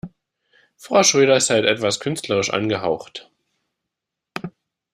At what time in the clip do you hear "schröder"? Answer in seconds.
1.03-1.37